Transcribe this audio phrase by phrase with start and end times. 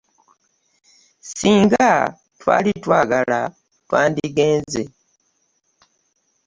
[1.27, 1.89] Ssinga
[2.39, 3.41] twali twagala
[3.85, 4.83] twandigenze.